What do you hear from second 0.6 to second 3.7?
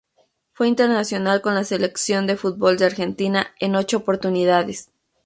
internacional con la Selección de fútbol de Argentina